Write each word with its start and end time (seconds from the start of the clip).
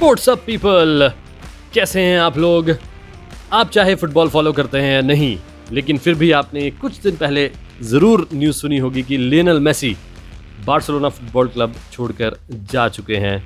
What's 0.00 0.28
up 0.28 0.42
people 0.46 1.10
कैसे 1.74 2.00
हैं 2.00 2.18
आप 2.20 2.36
लोग? 2.38 2.70
आप 3.52 3.70
चाहे 3.70 3.94
फुटबॉल 3.94 4.28
फॉलो 4.28 4.52
करते 4.52 4.78
हैं 4.78 4.92
या 4.94 5.00
नहीं, 5.00 5.38
लेकिन 5.72 5.98
फिर 5.98 6.14
भी 6.14 6.30
आपने 6.32 6.70
कुछ 6.72 7.00
दिन 7.02 7.16
पहले 7.16 7.50
ज़रूर 7.82 8.26
न्यूज़ 8.34 8.56
सुनी 8.56 8.78
होगी 8.78 9.02
कि 9.02 9.16
Lionel 9.18 9.60
Messi 9.60 9.96
Barcelona 10.66 11.08
football 11.08 11.48
club 11.48 11.74
छोड़कर 11.92 12.38
जा 12.72 12.88
चुके 12.88 13.16
हैं। 13.16 13.42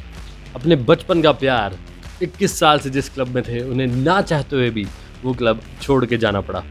अपने 0.54 0.76
बचपन 0.84 1.22
का 1.22 1.32
प्यार 1.34 1.78
21 2.22 2.58
साल 2.58 2.78
से 2.78 2.90
जिस 2.90 3.08
क्लब 3.08 3.34
में 3.34 3.42
थे, 3.42 3.60
उन्हें 3.62 3.86
ना 3.86 4.20
चाहते 4.22 4.56
हुए 4.56 4.70
भी 4.70 4.86
वो 5.24 5.34
क्लब 5.34 5.60
छोड़ 5.82 6.04
के 6.06 6.16
जाना 6.18 6.40
पड़ा। 6.40 6.64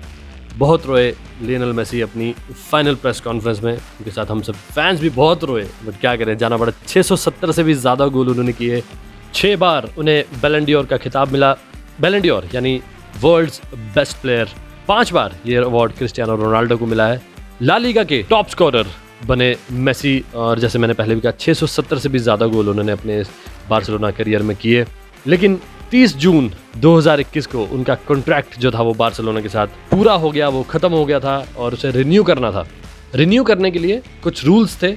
बहुत 0.57 0.85
रोए 0.85 1.13
लियनल 1.41 1.73
मेसी 1.73 2.02
अपनी 2.02 2.34
फाइनल 2.71 2.95
प्रेस 2.95 3.20
कॉन्फ्रेंस 3.21 3.63
में। 3.63 3.73
उनके 3.73 4.11
साथ 4.11 4.31
हम 4.31 4.41
सब 4.41 4.53
फैंस 4.53 4.99
भी 4.99 5.09
बहुत 5.11 5.43
रोए 5.43 5.63
बट 5.85 5.99
क्या 6.02 6.16
करें, 6.16 6.38
जाना 6.38 6.57
पड़ा। 6.57 6.71
670 6.88 7.52
से 7.52 7.63
भी 7.63 7.73
ज़्यादा 7.75 8.07
गोल 8.07 8.29
उन्होंने 8.29 8.53
किए। 8.53 8.84
छः 9.34 9.55
बार 9.58 9.90
उन्हें 9.98 10.23
बेलेंडियोर 10.41 10.85
का 10.85 10.98
खिताब 10.98 11.31
मिला। 11.31 11.53
बेलेंडियोर 12.02 12.48
यानी 12.53 12.81
वर्ल्ड्स 13.22 13.62
बेस्ट 13.95 14.17
प्लेयर 14.22 14.49
पाँच 14.88 15.12
बार 15.13 15.35
ये 15.45 15.55
अवार्ड 15.58 15.91
क्रिस्टियानो 15.94 16.35
रोनाल्डो 16.35 16.77
को 16.77 16.85
मिला 16.85 17.08
है। 17.08 17.22
ला 17.62 17.77
लीगा 17.77 18.03
के 18.03 18.22
टॉप 18.30 18.48
स्कोरर 18.49 18.88
बने 19.27 19.55
मेसी 19.72 20.23
और 20.36 20.59
जैसे 20.59 20.80
मैंने 20.80 20.94
पहले 20.94 21.16
भी 21.16 21.22
कहा 21.22 21.31
670 21.39 21.99
से 21.99 22.09
भी 22.09 22.20
ज़्यादा 22.20 22.45
गोल 22.48 22.70
उन्होंने 22.70 22.91
अपने 22.91 23.22
बार्सिलोना 23.70 24.12
करियर 24.12 24.41
में 24.44 24.55
किए। 24.58 24.86
लेकिन 25.25 25.59
30 25.91 26.16
जून 26.17 26.52
2021 26.77 27.45
को 27.45 27.63
उनका 27.66 27.95
कॉन्ट्रैक्ट 28.08 28.58
जो 28.59 28.72
था 28.72 28.81
वो 28.81 28.94
बार्सिलोना 28.94 29.41
के 29.41 29.50
साथ 29.50 29.67
पूरा 29.91 30.13
हो 30.13 30.31
गया, 30.31 30.50
वो 30.50 30.63
ख़त्म 30.63 30.91
हो 30.91 31.05
गया 31.05 31.20
था 31.20 31.45
और 31.58 31.73
उसे 31.73 31.91
रिन्यू 31.91 32.23
करना 32.23 32.52
था। 32.52 32.66
रिन्यू 33.16 33.44
करने 33.44 33.72
के 33.72 33.80
लिए 33.80 34.02
कुछ 34.23 34.44
रूल्स 34.45 34.81
थे। 34.84 34.91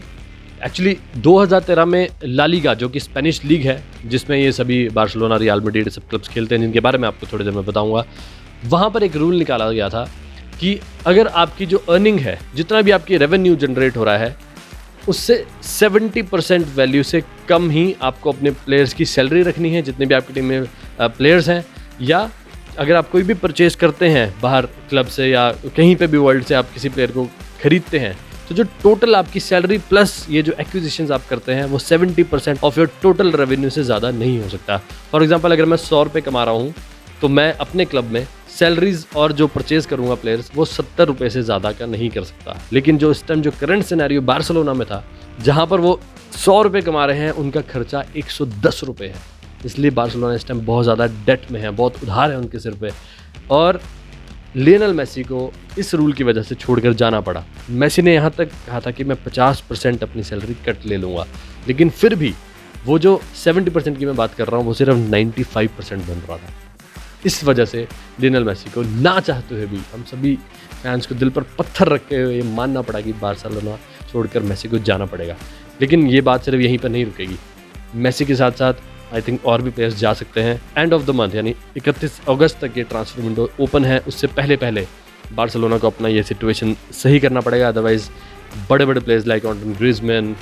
एक्चुअली 0.63 0.97
2013 1.23 1.85
में 1.85 2.09
लालीगा 2.25 2.75
जो 2.75 2.89
कि 2.89 3.01
स्पेनिश 3.01 3.45
लीग 3.45 3.63
है, 3.63 3.83
जिसमें 4.07 4.37
ये 4.39 4.53
सभी 4.53 4.89
बार्सिलोना 4.89 5.37
रियल 5.37 5.61
मेड्रिड 5.61 5.89
सब 5.89 6.09
क्लब्स 6.09 6.29
खेलते 6.29 6.55
हैं, 6.55 6.63
जिनके 6.63 6.81
बारे 6.81 6.99
में 6.99 7.07
आपको 7.09 7.27
थोड़ी 7.33 7.45
देर 7.45 7.55
में 7.55 7.65
बताऊँगा, 7.67 8.05
वहाँ 8.65 8.91
पर 8.91 9.03
एक 9.03 9.17
रूल 9.17 9.35
निकाला 9.39 9.71
गया 9.71 9.89
था 9.89 10.05
कि 10.61 10.79
अगर 11.07 11.27
आपकी 11.27 11.67
जो 11.67 11.79
अर्निंग 11.79 12.21
है, 12.21 12.39
जितना 12.55 12.83
भी 12.83 12.91
आपकी 12.91 13.17
रेवेन्यू 13.17 13.55
जनरेट 13.57 13.97
हो 13.97 14.05
रहा 14.05 14.17
है, 14.17 14.37
उससे 15.09 15.45
70 15.63 16.23
परसेंट 16.23 16.67
वैल्यू 16.77 17.03
से 17.03 17.23
कम 17.49 17.69
ही 17.71 17.95
आपको 18.03 18.33
अपने 18.33 18.51
प्लेयर्स 18.51 18.95
की 18.95 19.05
सैलरी 19.05 19.43
रखनी 19.43 19.71
है, 19.71 19.83
जितने 19.83 20.07
भी 20.07 20.15
आपकी 20.15 20.33
टीम 20.33 20.45
में 20.45 20.67
प्लेयर्स 21.01 21.49
हैं, 21.49 21.65
या 22.01 22.31
अगर 22.79 22.95
आप 22.95 23.11
कोई 23.11 23.23
भी 23.23 23.35
परचेज 23.35 23.75
करते 23.75 24.09
हैं 24.09 24.35
बाहर 24.43 24.67
क्लब 24.91 25.07
से 25.07 25.29
या 25.31 25.51
कहीं 25.77 25.97
पे 25.97 26.07
भी 26.07 26.19
वर्ल्ड 26.19 26.45
से 26.45 26.55
आप 26.55 26.71
किसी 26.75 26.89
प्लेयर 26.89 27.11
को 27.11 27.25
खरीदते 27.63 27.99
हैं 27.99 28.17
तो 28.49 28.55
जो 28.55 28.65
टोटल 28.83 29.17
आपकी 29.17 29.41
सैलरी 29.41 29.79
प्लस 29.81 30.27
ये 30.31 30.43
जो 30.43 30.53
एक्विजिशन 30.61 31.13
आप 31.13 31.27
करते 31.29 31.53
हैं, 31.55 31.65
वो 31.65 31.79
70 31.81 32.25
percent 32.25 32.63
of 32.65 32.79
your 32.79 32.91
total 33.03 33.33
revenue 33.33 33.71
से 33.71 33.83
ज़्यादा 33.85 34.11
नहीं 34.13 34.41
हो 34.43 34.49
सकता। 34.49 34.77
फॉर 35.13 35.23
एग्ज़ाम्पल 35.23 35.53
अगर 35.53 35.65
मैं 35.65 35.77
सौ 35.79 36.03
रुपये 36.03 36.23
कमा 36.23 36.45
रहा 36.45 36.55
हूँ 36.55 36.75
तो 37.21 37.29
मैं 37.29 37.53
अपने 37.55 37.85
क्लब 37.85 38.05
में 38.05 38.27
सैलरीज 38.51 39.07
और 39.17 39.33
जो 39.33 39.47
परचेज 39.49 39.87
करूँगा 39.87 40.15
प्लेयर्स 40.15 40.51
वो 40.55 40.65
सत्तर 40.65 41.07
रुपये 41.07 41.31
से 41.31 41.43
ज़्यादा 41.43 41.73
का 41.73 41.87
नहीं 41.87 42.11
कर 42.11 42.25
सकता। 42.25 42.57
लेकिन 42.73 42.99
जो 42.99 43.11
इस 43.11 43.27
टाइम 43.27 43.43
जो 43.43 43.51
करंट 43.61 43.85
सिनेरियो 43.85 44.21
बार्सिलोना 44.23 44.75
में 44.75 44.87
था, 44.87 45.03
जहाँ 45.41 45.67
पर 45.67 45.81
वो 45.81 45.99
सौ 46.35 46.61
रुपये 46.63 46.83
कमा 46.83 47.05
रहे 47.07 47.19
हैं, 47.19 47.31
उनका 47.33 47.61
खर्चा 47.63 48.05
एक 48.17 48.31
सौ 48.31 48.47
दस 48.47 48.81
रुपये 48.85 49.09
है। 49.09 49.23
इसलिए 49.65 49.91
बार्सिलोना 49.93 50.35
इस 50.35 50.47
टाइम 50.47 50.61
बहुत 50.67 50.85
ज़्यादा 50.85 51.07
डेट 51.27 51.51
में 51.51 51.61
है, 51.61 51.71
बहुत 51.73 52.03
उधार 52.03 52.31
है 52.31 52.39
उनके 52.39 52.59
सिर 52.59 52.75
पर 52.75 52.93
और 53.51 53.81
लियनल 54.57 54.93
मेसी 54.93 55.23
को 55.23 55.53
इस 55.79 55.95
रूल 55.95 56.13
की 56.13 56.25
वजह 56.25 56.43
से 56.43 56.55
छोड़कर 56.55 56.93
जाना 56.93 57.21
पड़ा। 57.21 57.45
मेसी 57.71 58.03
ने 58.03 58.15
यहाँ 58.15 58.31
तक 58.31 58.45
कहा 58.45 58.81
था 58.81 58.91
कि 58.91 59.05
मैं 59.05 59.25
50 59.25 59.61
परसेंट 59.61 60.03
अपनी 60.03 60.23
सैलरी 60.23 60.55
कट 60.55 60.77
ले 60.87 60.97
लूँगा। 60.97 61.27
लेकिन 61.69 61.91
फिर 61.91 62.15
भी 62.15 62.35
वो 62.85 62.99
जो 62.99 63.23
70 63.45 63.71
परसेंट 63.71 63.99
की 63.99 64.07
मैं 64.07 64.17
बात 64.17 64.35
कर 64.35 64.47
रहा 64.47 64.57
हूँ, 64.57 64.67
वो 64.67 64.75
सिर्फ़ 64.75 64.97
95 64.97 65.67
परसेंट 65.67 66.03
बन 66.07 66.15
रहा 66.15 66.37
था। 66.37 66.51
इस 67.27 67.45
वजह 67.45 67.65
से 67.65 67.89
लियनल 68.21 68.45
मेसी 68.45 68.71
को 68.71 68.83
ना 68.83 69.21
चाहते 69.21 69.55
हुए 69.55 69.67
भी 69.67 69.79
हम 69.95 70.03
सभी 70.03 70.39
फैंस 70.83 71.07
को 71.07 71.15
दिल 71.15 71.31
पर 71.31 71.43
पत्थर 71.43 71.89
रखे 71.89 72.23
हुए 72.23 72.43
मानना 72.43 72.83
पड़ा 72.83 73.01
कि 73.01 73.13
बार्सिलोना 73.13 73.79
छोड़कर 74.13 74.41
मेसी 74.41 74.69
को 74.69 74.79
जाना 74.79 75.07
पड़ेगा। 75.07 75.37
लेकिन 75.81 76.09
ये 76.09 76.21
बात 76.21 76.45
सिर्फ़ 76.45 76.61
यहीं 76.61 76.79
पर 76.79 76.89
नहीं 76.89 77.05
रुकेगी। 77.05 77.37
मेसी 77.95 78.25
के 78.25 78.35
साथ 78.35 78.53
साथ 78.53 78.75
आई 79.15 79.21
थिंक 79.23 79.45
और 79.47 79.63
भी 79.63 79.71
प्लेयर्स 79.71 79.97
जा 79.99 80.13
सकते 80.13 80.41
हैं. 80.43 80.61
एंड 80.79 80.93
ऑफ़ 80.93 81.05
द 81.07 81.11
मंथ 81.11 81.35
यानी 81.35 81.55
31 81.79 82.21
अगस्त 82.29 82.59
तक 82.65 82.79
ये 82.79 82.85
ट्रांसफ़र 82.85 83.23
विंडो 83.23 83.51
ओपन 83.61 83.85
है. 83.85 83.99
उससे 84.09 84.27
पहले 84.27 84.57
पहले 84.57 84.87
बार्सिलोना 85.35 85.79
को 85.79 85.87
अपना 85.87 86.09
ये 86.09 86.23
सिचुएशन 86.23 86.75
सही 86.93 87.21
करना 87.21 87.41
पड़ेगा. 87.41 87.69
अदरवाइज़ 87.69 88.09
बड़े 88.71 88.87
बड़े 88.87 89.01
प्लेयर्स 89.01 89.27
लाइक 89.27 89.45
ऑन्टन 89.45 89.73
ग्रीजमैन 89.75 90.35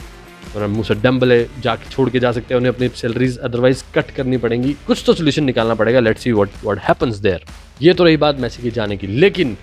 और 0.57 0.67
मुझसे 0.67 0.95
डम्बले 0.95 1.43
जाके 1.63 1.91
छोड़ 1.91 2.09
के 2.11 2.19
जा 2.21 2.33
सकते 2.33 2.55
हैं. 2.55 2.59
उन्हें 2.61 2.73
अपनी 2.73 2.89
सैलरीज 3.01 3.39
अदरवाइज़ 3.39 3.83
कट 3.95 4.11
करनी 4.17 4.37
पड़ेंगी. 4.37 4.73
कुछ 4.87 5.03
तो 5.07 5.15
सोल्यूशन 5.15 5.45
निकालना 5.45 5.75
पड़ेगा. 5.75 6.01
Let 6.01 6.19
see 6.19 6.33
what 6.33 6.65
what 6.65 6.79
happens 6.89 7.17
there 7.17 7.45
ये 7.83 7.95
तो 7.95 8.05
रही 8.05 8.17
बात 8.17 8.41
मैसी 8.41 8.63
की 8.63 8.71
जाने 8.71 8.97
की. 8.97 9.07
लेकिन 9.07 9.57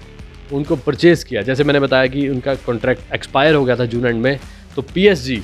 उनको 0.53 0.75
परचेज 0.75 1.24
किया. 1.24 1.42
जैसे 1.42 1.64
मैंने 1.64 1.80
बताया 1.80 2.08
कि 2.08 2.28
उनका 2.30 2.56
कॉन्ट्रैक्ट 2.66 3.14
एक्सपायर 3.14 3.56
हो 3.56 3.66
गया 3.66 3.75
था 3.75 3.86
जून 3.86 4.06
एंड 4.06 4.22
में 4.22 4.40
तो 4.75 4.81
पीएसजी 4.94 5.42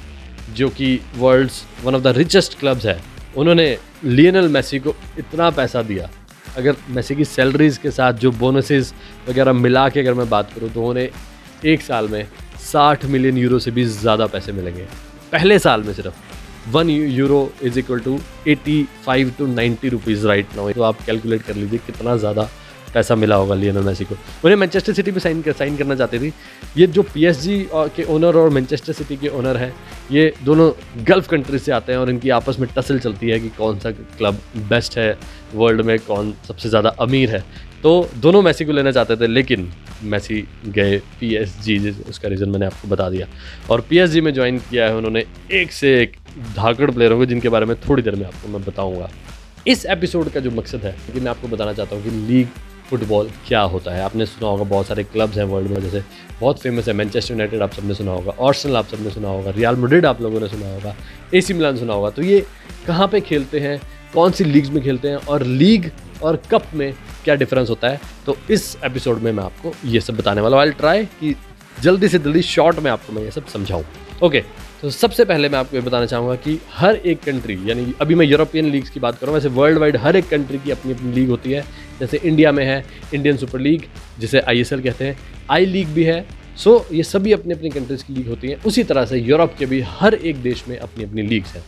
जो 0.55 0.69
कि 0.69 0.99
world's 1.17 1.63
one 1.83 1.95
of 1.95 2.03
the 2.03 2.17
richest 2.17 2.59
clubs 2.59 2.85
है 2.85 2.99
उन्होंने 3.37 3.77
लियनल 4.03 4.47
मेसी 4.49 4.79
को 4.79 4.95
इतना 5.19 5.49
पैसा 5.51 5.81
दिया। 5.83 6.09
अगर 6.57 6.75
मेसी 6.89 7.15
की 7.15 7.25
सैलरीज 7.25 7.77
के 7.77 7.91
साथ 7.91 8.13
जो 8.15 8.31
बोनसेस 8.33 8.93
वगैरह 9.29 9.53
मिला 9.53 9.87
के 9.89 9.99
अगर 9.99 10.13
मैं 10.13 10.29
बात 10.29 10.53
करूँ 10.53 10.69
तो 10.69 10.85
उन्हें 10.85 11.09
एक 11.65 11.81
साल 11.81 12.07
में 12.09 12.25
60 12.65 13.05
मिलियन 13.05 13.37
यूरो 13.37 13.59
से 13.59 13.71
भी 13.71 13.83
ज़्यादा 13.85 14.25
पैसे 14.27 14.51
मिलेंगे। 14.51 14.85
पहले 15.31 15.59
साल 15.59 15.83
में 15.83 15.93
सिर्फ़। 15.93 16.69
One 16.71 16.89
euro 16.89 17.39
is 17.63 17.79
equal 17.79 17.99
to 17.99 18.19
eighty 18.47 18.83
five 19.05 19.33
to 19.37 19.47
ninety 19.47 19.89
rupees 19.89 20.27
right 20.27 20.55
now 20.55 20.71
तो 20.73 20.83
आप 20.83 21.01
कैलकुलेट 21.05 21.41
कर 21.41 21.55
लीजिए 21.55 21.79
कितना 21.87 22.15
ज़्यादा 22.17 22.49
पैसा 22.95 23.15
मिला 23.15 23.35
होगा 23.35 23.55
लियोनल 23.55 23.83
मेसी 23.83 24.05
को। 24.05 24.15
उन्हें 24.15 24.55
मैनचेस्टर 24.55 24.93
सिटी 24.93 25.11
में 25.11 25.19
साइन 25.19 25.41
कर 25.41 25.53
साइन 25.53 25.77
करना 25.77 25.95
चाहती 25.95 26.19
थी। 26.19 26.33
ये 26.77 26.87
जो 26.87 27.03
पीएसजी 27.05 27.57
के 27.73 28.03
ओनर 28.05 28.37
और 28.37 28.49
मैनचेस्टर 28.51 28.93
सिटी 28.93 29.17
के 29.17 29.27
ओनर 29.29 29.57
हैं, 29.57 29.73
ये 30.11 30.33
दोनों 30.43 30.71
गल्फ 31.05 31.27
कंट्री 31.29 31.59
से 31.59 31.71
आते 31.73 31.91
हैं 31.91 31.99
और 31.99 32.09
इनकी 32.09 32.29
आपस 32.31 32.59
में 32.59 32.69
टसल 32.75 32.99
चलती 32.99 33.29
है 33.29 33.39
कि 33.39 33.49
कौन 33.57 33.79
सा 33.79 33.91
क्लब 33.91 34.39
बेस्ट 34.69 34.97
है 34.97 35.17
वर्ल्ड 35.55 35.81
में, 35.81 35.97
कौन 36.01 36.33
सबसे 36.47 36.69
ज़्यादा 36.69 36.89
अमीर 37.01 37.29
है। 37.31 37.43
तो 37.83 38.09
दोनों 38.17 38.41
मैसी 38.41 38.65
को 38.65 38.71
लेना 38.71 38.91
चाहते 38.91 39.15
थे, 39.15 39.27
लेकिन 39.27 39.71
मैसी 40.03 40.43
गए 40.67 40.97
पी 41.19 41.33
एस 41.35 41.57
जी 41.63 41.77
उसका 42.09 42.29
रीज़न 42.29 42.49
मैंने 42.49 42.65
आपको 42.65 42.87
बता 42.87 43.09
दिया। 43.09 43.27
और 43.69 43.81
पी 43.89 43.97
एस 43.97 44.09
जी 44.09 44.21
में 44.21 44.33
ज्वाइन 44.33 44.57
किया 44.59 44.85
है 44.85 44.95
उन्होंने 44.97 45.25
एक 45.53 45.71
से 45.71 45.93
एक 46.01 46.15
धाकड़ 46.55 46.89
प्लेयर 46.91 47.11
होंगे 47.11 47.25
जिनके 47.25 47.49
बारे 47.49 47.65
में 47.65 47.75
थोड़ी 47.79 48.03
देर 48.03 48.15
में 48.15 48.25
आपको 48.25 48.47
मैं 48.47 48.63
बताऊँगा। 48.63 49.09
इस 49.67 49.85
एपिसोड 49.87 50.29
का 50.29 50.39
जो 50.39 50.51
मकसद 50.51 50.81
है, 50.81 50.95
कि 51.13 51.19
मैं 51.19 51.29
आपको 51.29 51.47
बताना 51.47 51.73
चाहता 51.73 51.95
हूँ 51.95 52.03
कि 52.03 52.09
लीग 52.09 52.47
फुटबॉल 52.89 53.29
क्या 53.47 53.61
होता 53.61 53.91
है? 53.91 54.01
आपने 54.03 54.25
सुना 54.25 54.47
होगा 54.47 54.63
बहुत 54.63 54.87
सारे 54.87 55.03
क्लब्स 55.03 55.37
हैं 55.37 55.43
वर्ल्ड 55.43 55.71
में, 55.71 55.81
जैसे 55.81 56.03
बहुत 56.41 56.59
फ़ेमस 56.61 56.87
है 56.87 56.93
मैनचेस्टर 56.93 57.33
यूनाइटेड 57.33 57.61
आप 57.61 57.73
सबने 57.73 57.93
सुना 57.93 58.11
होगा। 58.11 58.31
ऑर्सनल 58.39 58.75
आप 58.75 58.87
सबने 58.87 59.11
सुना 59.11 59.27
होगा। 59.27 59.51
रियल 59.51 59.75
मेड्रिड 59.75 60.05
आप 60.05 60.21
लोगों 60.21 60.39
ने 60.39 60.47
सुना 60.47 60.73
होगा। 60.73 60.95
ए 61.33 61.41
सी 61.41 61.53
मिलान 61.53 61.77
सुना 61.77 61.93
होगा। 61.93 62.09
तो 62.09 62.21
ये 62.21 62.45
कहाँ 62.87 63.07
पर 63.07 63.19
खेलते 63.21 63.59
हैं? 63.59 63.79
कौन 64.13 64.31
सी 64.31 64.43
लीग्स 64.43 64.69
में 64.69 64.83
खेलते 64.83 65.07
हैं? 65.07 65.15
और 65.17 65.43
लीग 65.43 65.91
और 66.23 66.41
कप 66.51 66.65
में 66.73 66.93
क्या 67.23 67.35
डिफरेंस 67.35 67.69
होता 67.69 67.89
है? 67.89 67.99
तो 68.25 68.37
इस 68.49 68.75
एपिसोड 68.83 69.19
में 69.19 69.31
मैं 69.31 69.43
आपको 69.43 69.73
ये 69.85 69.99
सब 70.01 70.17
बताने 70.17 70.41
वाला 70.41 70.57
हूँ। 70.57 70.65
आई 70.65 70.71
ट्राई 70.73 71.05
कि 71.19 71.35
जल्दी 71.77 72.07
से 72.07 72.19
जल्दी 72.19 72.41
शॉर्ट 72.43 72.79
में 72.79 72.91
आपको 72.91 73.13
मैं 73.13 73.23
ये 73.23 73.31
सब 73.31 73.47
समझाऊँ। 73.47 73.83
ओके 74.23 74.43
तो 74.81 74.89
सबसे 74.89 75.23
पहले 75.25 75.49
मैं 75.49 75.57
आपको 75.59 75.75
ये 75.75 75.81
बताना 75.81 76.05
चाहूँगा 76.05 76.35
कि 76.35 76.59
हर 76.73 76.95
एक 76.95 77.21
कंट्री 77.23 77.57
यानी 77.65 77.93
अभी 78.01 78.15
मैं 78.15 78.25
यूरोपियन 78.25 78.69
लीग्स 78.71 78.89
की 78.89 78.99
बात 78.99 79.17
करूँ, 79.19 79.33
वैसे 79.33 79.49
वर्ल्ड 79.49 79.77
वाइड 79.77 79.97
हर 79.97 80.15
एक 80.15 80.27
कंट्री 80.29 80.57
की 80.57 80.71
अपनी 80.71 80.93
अपनी 80.93 81.11
लीग 81.13 81.29
होती 81.29 81.51
है। 81.51 81.63
जैसे 81.99 82.19
इंडिया 82.23 82.51
में 82.51 82.65
है 82.65 82.83
इंडियन 83.13 83.37
सुपर 83.37 83.59
लीग 83.59 83.83
जिसे 84.19 84.39
आईएसएल 84.39 84.81
कहते 84.81 85.05
हैं 85.05 85.17
आई 85.51 85.65
लीग 85.65 85.87
भी 85.87 86.03
है। 86.03 86.25
सो 86.57 86.77
so, 86.79 86.93
ये 86.93 87.03
सभी 87.03 87.31
अपनी 87.33 87.53
अपनी 87.53 87.69
कंट्रीज़ 87.69 88.03
की 88.03 88.13
लीग 88.13 88.27
होती 88.27 88.47
हैं। 88.47 88.61
उसी 88.63 88.83
तरह 88.83 89.05
से 89.05 89.17
यूरोप 89.19 89.55
के 89.59 89.65
भी 89.65 89.81
हर 89.89 90.13
एक 90.13 90.41
देश 90.41 90.63
में 90.67 90.77
अपनी 90.77 91.03
अपनी 91.03 91.21
लीग्स 91.21 91.55
हैं। 91.55 91.63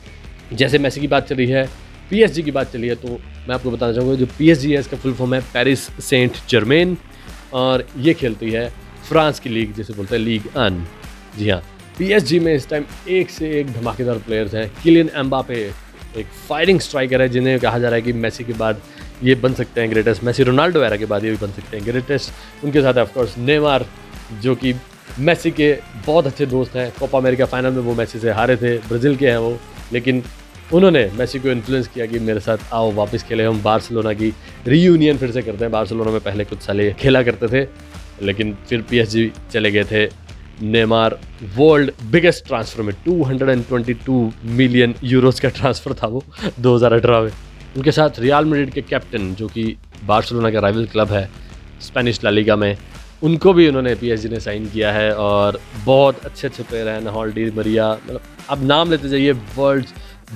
जैसे 0.53 0.79
मैसी 0.79 1.01
की 1.01 1.07
बात 1.07 1.27
चली 1.27 1.45
है 1.45 1.67
पीएसजी 2.09 2.43
की 2.43 2.51
बात 2.51 2.71
चली 2.73 2.87
है 2.87 2.95
तो 2.95 3.07
मैं 3.07 3.53
आपको 3.55 3.71
बताना 3.71 3.93
चाहूँगा 3.93 4.15
जो 4.15 4.25
पी 4.37 4.47
है 4.47 4.79
इसका 4.79 4.97
फुल 4.97 5.13
फॉर्म 5.13 5.33
है 5.35 5.41
पेरिस 5.53 5.79
सेंट 6.03 6.37
जर्मेन 6.49 6.97
और 7.53 7.85
ये 7.97 8.13
खेलती 8.13 8.51
है 8.51 8.69
फ्रांस 9.09 9.39
की 9.39 9.49
लीग 9.49 9.73
जिसे 9.73 9.93
बोलते 9.93 10.15
हैं 10.15 10.23
लीग 10.23 10.47
अन 10.57 10.85
जी 11.37 11.49
हाँ 11.49 11.61
पी 11.99 12.39
में 12.39 12.53
इस 12.53 12.69
टाइम 12.69 12.85
एक 13.09 13.29
से 13.29 13.49
एक 13.59 13.71
धमाकेदार 13.73 14.17
प्लेयर्स 14.17 14.53
हैं। 14.53 14.69
किलियन 14.83 15.09
एम्बापे 15.15 15.55
एक 16.17 16.25
फायरिंग 16.49 16.79
स्ट्राइकर 16.79 17.21
है 17.21 17.27
जिन्हें 17.29 17.59
कहा 17.59 17.79
जा 17.79 17.87
रहा 17.87 17.95
है 17.95 18.01
कि 18.01 18.13
मैसी 18.13 18.43
के 18.43 18.53
बाद 18.53 18.81
ये 19.23 19.35
बन 19.35 19.53
सकते 19.53 19.81
हैं 19.81 19.91
ग्रेटेस्ट 19.91 20.23
मेसी 20.23 20.43
रोनाल्डो 20.43 20.79
वगैरह 20.79 20.97
के 20.97 21.05
बाद 21.05 21.23
ये 21.23 21.31
भी 21.31 21.37
बन 21.37 21.51
सकते 21.51 21.77
हैं 21.77 21.85
ग्रेटेस्ट 21.85 22.63
उनके 22.63 22.81
साथ 22.81 22.93
ऑफकोर्स 22.93 23.37
नेमार, 23.37 23.85
जो 24.41 24.55
कि 24.55 24.73
मेसी 25.19 25.51
के 25.51 25.79
बहुत 26.05 26.27
अच्छे 26.27 26.45
दोस्त 26.45 26.75
हैं। 26.75 26.91
कोपा 26.99 27.17
अमेरिका 27.17 27.45
फाइनल 27.45 27.71
में 27.71 27.81
वो 27.81 27.95
मेसी 27.95 28.19
से 28.19 28.31
हारे 28.31 28.55
थे, 28.55 28.77
ब्राज़ील 28.77 29.15
के 29.15 29.29
हैं 29.29 29.37
वो। 29.37 29.59
लेकिन 29.93 30.23
उन्होंने 30.73 31.11
मेसी 31.17 31.39
को 31.39 31.49
इन्फ्लुएंस 31.49 31.87
किया 31.87 32.05
कि 32.05 32.19
मेरे 32.19 32.39
साथ 32.39 32.57
आओ, 32.73 32.91
वापस 32.91 33.23
खेले 33.23 33.43
हम 33.43 33.61
बार्सिलोना 33.63 34.13
की 34.13 34.33
रीयूनियन 34.67 35.17
फिर 35.17 35.31
से 35.31 35.41
करते 35.41 35.63
हैं। 35.65 35.71
बार्सिलोना 35.71 36.11
में 36.11 36.19
पहले 36.19 36.45
कुछ 36.45 36.59
साल 36.59 36.93
खेला 36.93 37.23
करते 37.23 37.47
थे, 37.47 37.67
लेकिन 38.21 38.57
फिर 38.69 38.81
पीएसजी 38.81 39.31
चले 39.51 39.71
गए 39.71 39.83
थे। 39.83 40.05
नेमार 40.61 41.19
वर्ल्ड 41.55 41.91
बिगेस्ट 42.11 42.47
ट्रांसफ़र 42.47 42.81
में 42.81 42.93
222 43.07 44.31
मिलियन 44.45 44.95
यूरोस 45.03 45.39
का 45.39 45.49
ट्रांसफ़र 45.49 45.93
था 45.93 46.07
वो 46.07 46.23
2018 46.59 47.21
में। 47.21 47.31
उनके 47.77 47.91
साथ 47.91 48.19
रियाल 48.19 48.45
मेडिड 48.45 48.73
के 48.73 48.81
कैप्टन, 48.81 49.33
जो 49.35 49.47
कि 49.47 49.75
बार्सिलोना 50.05 50.51
का 50.51 50.59
राइवल 50.59 50.85
क्लब 50.87 51.11
है, 51.11 51.29
स्पेनिश 51.81 52.23
लालिगा 52.23 52.55
में, 52.55 52.77
उनको 53.23 53.53
भी 53.53 53.67
उन्होंने 53.67 53.93
पी 53.95 54.09
ने 54.29 54.39
साइन 54.39 54.69
किया 54.69 54.91
है 54.91 55.13
और 55.15 55.59
बहुत 55.85 56.25
अच्छे 56.25 56.47
अच्छे 56.47 56.63
प्लेयर 56.63 56.87
हैं 56.89 57.01
नहॉल 57.01 57.31
डी 57.33 57.49
मरिया 57.51 57.91
मतलब 57.93 58.21
अब 58.49 58.63
नाम 58.63 58.89
लेते 58.91 59.09
जाइए 59.09 59.31
वर्ल्ड 59.57 59.85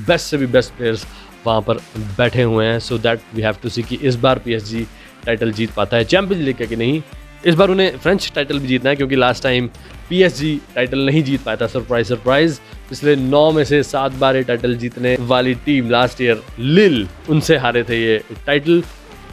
बेस्ट 0.07 0.25
से 0.25 0.37
भी 0.37 0.45
बेस्ट 0.47 0.73
प्लेयर्स 0.73 1.05
वहाँ 1.45 1.61
पर 1.61 1.77
बैठे 2.17 2.43
हुए 2.43 2.65
हैं 2.65 2.79
so 2.79 2.97
that 2.97 3.21
we 3.35 3.41
have 3.41 3.55
to 3.63 3.69
see 3.69 3.83
कि 3.83 3.95
इस 4.03 4.15
बार 4.25 4.39
पीएसजी 4.39 4.85
टाइटल 5.25 5.51
जीत 5.53 5.71
पाता 5.73 5.97
है 5.97 6.03
चैम्पियंस 6.05 6.43
लीग 6.45 6.57
का 6.57 6.65
कि 6.65 6.75
नहीं, 6.75 7.01
इस 7.45 7.55
बार 7.55 7.69
उन्हें 7.69 7.97
फ्रेंच 7.97 8.31
टाइटल 8.35 8.59
भी 8.59 8.67
जीतना 8.67 8.89
है, 8.89 8.95
क्योंकि 8.95 9.15
लास्ट 9.15 9.43
टाइम 9.43 9.67
पीएसजी 10.09 10.59
टाइटल 10.75 11.05
नहीं 11.05 11.23
जीत 11.23 11.43
पाया 11.43 11.57
था 11.61 11.67
सरप्राइज़ 11.67 12.07
सरप्राइज़ 12.09 12.59
पिछले 12.91 13.15
नौ 13.15 13.51
में 13.51 13.63
से 13.63 13.81
सात 13.83 14.11
बार 14.19 14.35
ये 14.35 14.43
टाइटल 14.43 14.75
जीतने 14.77 15.15
वाली 15.27 15.53
टीम 15.65 15.89
लास्ट 15.89 16.21
ईयर 16.21 16.41
लिल 16.59 17.07
उनसे 17.29 17.57
हारे 17.57 17.83
थे 17.83 18.01
ये 18.01 18.17
टाइटल 18.45 18.83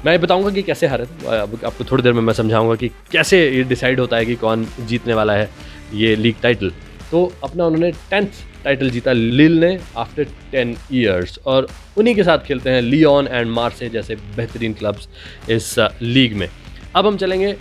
मैं 0.07 0.21
बताऊँगा 0.21 0.51
कि 0.51 0.63
कैसे 0.63 0.87
हारे 0.87 1.05
थे। 1.05 1.37
अब 1.37 1.59
आपको 1.67 1.85
थोड़ी 1.85 2.03
देर 2.03 2.13
में 2.13 2.21
मैं 2.23 2.35
समझाऊँगा 2.35 2.75
कि 2.75 2.89
कैसे 3.13 3.41
ये 3.51 3.63
डिसाइड 3.65 4.01
होता 4.01 4.17
है 4.17 4.27
कि 4.27 4.35
कौन 4.37 4.67
जीतने 4.81 5.15
वाला 5.15 5.33
है 5.33 5.51
ये 5.95 6.15
लीग 6.17 6.37
टाइटल 6.43 6.73
तो 7.11 7.25
अपना 7.45 7.67
उन्होंने 7.67 7.91
टेंथ 8.11 8.45
टाइटल 8.65 8.91
जीता 8.91 9.13
लिल 9.13 9.59
ने 9.61 9.79
आफ्टर 9.97 10.25
टेन 10.53 10.77
ईयर्स 10.93 11.39
और 11.47 11.69
उन्हीं 11.99 12.15
के 12.15 12.25
साथ 12.25 12.47
खेलते 12.47 12.71
हैं 12.71 12.83
लियोन 12.83 13.29
एंड 13.29 13.51
मार्से 13.51 13.89
जैसे 13.91 14.17
बेहतरीन 14.37 14.73
क्लब्स 14.75 15.09
इस 15.51 15.75
लीग 16.03 16.37
में। 16.37 16.49
अब 16.97 17.07
हम 17.07 17.17
चलेंगे 17.17 17.57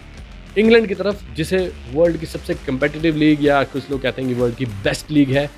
इंग्लैंड 0.57 0.88
की 0.88 0.95
तरफ़, 0.95 1.23
जिसे 1.35 1.57
वर्ल्ड 1.93 2.17
की 2.17 2.25
सबसे 2.25 2.53
कम्पिटिटिव 2.67 3.15
लीग 3.17 3.45
या 3.45 3.63
कुछ 3.65 3.91
लोग 3.91 4.01
कहते 4.01 4.21
हैं 4.21 4.33
कि 4.33 4.41
वर्ल्ड 4.41 4.55
की 4.55 4.65
बेस्ट 4.65 5.11
लीग 5.11 5.31
है। 5.31 5.50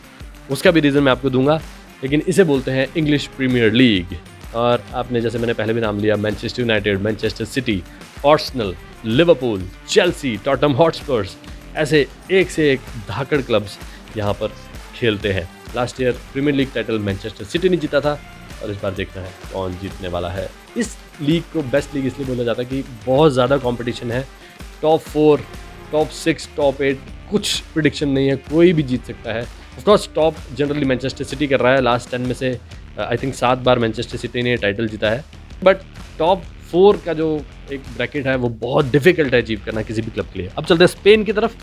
उसका 0.51 0.72
भी 0.72 0.80
रीज़न 0.80 1.04
मैं 1.04 1.12
आपको 1.12 1.30
दूँगा, 1.30 1.56
लेकिन 2.04 2.24
इसे 2.28 2.44
बोलते 2.44 2.72
हैं 2.72 2.88
इंग्लिश 2.98 3.28
प्रीमियर 3.28 3.74
लीग 3.74 4.16
और 4.56 4.84
आपने 4.94 5.22
जैसे 5.22 5.38
मैंने 5.38 5.54
पहले 5.54 5.74
भी 5.74 5.81
नाम 5.81 6.00
लिया 6.00 6.16
Manchester 6.18 6.62
United 6.62 7.01
Manchester 7.01 7.46
City 7.46 7.81
Arsenal 8.25 8.75
Liverpool 9.06 9.63
Chelsea 9.90 10.36
Tottenham 10.46 10.72
Hotspurs 10.74 11.36
ऐसे 11.78 12.06
एक 12.31 12.50
से 12.51 12.72
एक 12.72 12.80
धाकड़ 13.10 13.42
क्लब्स 13.42 13.78
यहाँ 14.18 14.34
पर 14.34 14.51
खेलते 14.96 15.31
हैं। 15.34 15.48
Last 15.75 16.01
year 16.01 16.12
Premier 16.31 16.56
League 16.56 16.74
title 16.74 17.00
Manchester 17.00 17.45
City 17.45 17.69
ने 17.69 17.78
जीता 17.78 18.00
था, 18.02 18.19
और 18.63 18.72
इस 18.72 18.78
बार 18.81 18.94
देखना 18.94 19.22
है 19.22 19.31
कौन 19.54 19.78
जीतने 19.81 20.07
वाला 20.07 20.30
है। 20.30 20.50
इस 20.78 20.95
लीग 21.22 21.44
को 21.54 21.62
बेस्ट 21.63 21.95
लीग 21.95 22.06
इसलिए 22.06 22.28
बोला 22.28 22.44
जाता 22.44 22.62
है 22.62 22.69
कि 22.69 22.84
बहुत 23.06 23.31
ज़्यादा 23.34 23.57
कंपटीशन 23.60 24.12
है। 24.12 24.25
Top 24.81 25.00
four 25.02 25.44
top 25.92 26.10
six 26.16 26.50
top 26.57 26.81
eight 26.81 27.00
कुछ 27.31 27.60
प्रिडिक्शन 27.74 28.10
नहीं 28.10 28.28
है, 28.28 28.36
कोई 28.36 28.74
भी 28.74 28.84
जीत 28.84 29.06
सकता 29.06 29.34
है। 29.34 29.48
Of course 29.80 30.10
top 30.16 30.36
generally 30.58 30.86
Manchester 30.86 31.24
City 31.26 31.48
कर 31.48 31.60
रहा 31.60 31.74
है। 31.74 31.81
लास्ट 31.81 32.10
टेन 32.12 32.22
में 32.22 32.34
से 32.34 32.48
आई 33.00 33.18
थिंक 33.18 33.34
सात 33.34 33.58
बार 33.66 33.80
मैनचेस्टर 33.80 34.18
सिटी 34.18 34.42
ने 34.44 34.56
टाइटल 34.58 34.88
जीता 34.88 35.10
है। 35.10 35.24
बट 35.64 35.78
टॉप 36.18 36.42
फोर 36.72 37.02
का 37.06 37.14
जो 37.14 37.28
एक 37.72 37.81
ब्रैकेट 37.96 38.28
है, 38.28 38.36
वो 38.36 38.50
बहुत 38.50 38.92
डिफ़िकल्ट 38.92 39.34
है 39.34 39.42
अचीव 39.42 39.62
करना 39.66 39.81
किसी 39.81 40.02
भी 40.02 40.12
क्लब 40.12 40.26
के 40.34 40.40
लिए। 40.40 40.50
अब 40.58 40.66
चलते 40.66 40.84
हैं 40.84 40.88
स्पेन 40.90 41.24
की 41.24 41.34
तरफ़, 41.34 41.56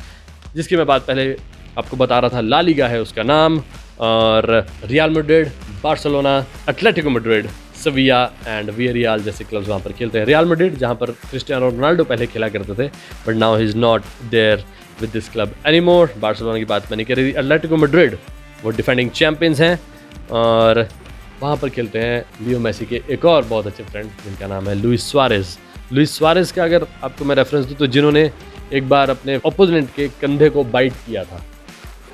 जिसकी 0.54 0.76
मैं 0.76 0.86
बात 0.86 1.06
पहले 1.06 1.36
आपको 1.78 1.96
बता 1.96 2.18
रहा 2.18 2.36
था। 2.36 2.40
ला 2.42 2.60
लीगा 2.60 2.88
है 2.88 3.00
उसका 3.00 3.22
नाम, 3.24 3.62
और 4.00 4.66
Real 4.84 5.10
Madrid 5.10 5.50
Barcelona 5.82 6.38
Atletico 6.68 7.10
Madrid 7.10 7.48
Sevilla 7.76 8.22
and 8.46 8.70
Villarreal 8.70 9.22
जैसे 9.22 9.44
क्लब्स 9.44 9.68
वहाँ 9.68 9.80
पर 9.80 9.92
खेलते 9.92 10.18
हैं। 10.18 10.26
रियाल 10.26 10.46
मड्रिड 10.46 10.78
जहाँ 10.78 10.94
पर 10.94 11.10
क्रिस्टियानो 11.28 11.68
रोनाल्डो 11.70 12.04
पहले 12.04 12.26
खेला 12.26 12.48
करते 12.48 12.82
थे 12.82 12.88
but 13.26 13.36
now 13.36 13.58
is 13.58 13.76
not 13.76 14.02
there 14.30 14.64
with 15.00 15.10
this 15.10 15.28
club 15.28 15.54
any 15.66 15.80
more 15.80 16.14
Barcelona 16.20 16.58
की 16.58 16.64
बात 16.64 16.90
मैं 16.90 16.96
नहीं 16.96 17.06
कर 17.06 17.16
रही 17.16 17.30
एटलेटिको 17.30 17.76
मड्रिड 17.76 18.16
वो 18.62 18.70
डिफेंडिंग 18.70 19.10
चैम्पियंस 19.10 19.60
हैं 19.60 19.78
और 20.30 20.88
वहाँ 21.42 21.56
पर 21.56 21.68
खेलते 21.68 21.98
हैं 21.98 22.24
लियो 22.42 22.58
मैसी 22.58 22.86
के 22.86 23.02
एक 23.10 23.24
और 23.24 23.44
बहुत 23.44 23.66
अच्छे 23.66 23.84
फ्रेंड 23.84 24.10
जिनका 24.24 24.46
नाम 24.46 24.68
है 24.68 24.74
लुइस 24.74 25.10
स्वारेज 25.10 25.56
लुइस 25.92 26.16
स्वारेज 26.16 26.52
का 26.52 26.64
अगर 26.64 26.86
आपको 27.04 27.24
मैं 27.24 27.36
रेफरेंस 27.36 27.66
दूँ 27.66 27.76
तो 27.76 27.86
जिन्होंने 27.86 28.30
एक 28.72 28.88
बार 28.88 29.10
अपने 29.10 29.36
ओपोजिट 29.46 29.88
के 29.96 30.08
कंधे 30.20 30.48
को 30.50 30.64
बाइट 30.64 30.92
किया 31.06 31.24
था। 31.24 31.42